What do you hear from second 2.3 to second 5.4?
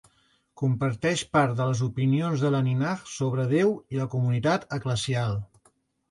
de la Ninah sobre Déu i la comunitat eclesial.